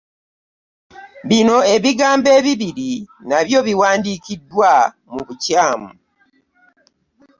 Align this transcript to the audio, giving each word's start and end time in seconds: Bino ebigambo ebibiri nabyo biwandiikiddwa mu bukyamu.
Bino 1.29 1.57
ebigambo 1.75 2.29
ebibiri 2.39 2.91
nabyo 3.29 3.59
biwandiikiddwa 3.67 4.71
mu 5.11 5.19
bukyamu. 5.27 5.89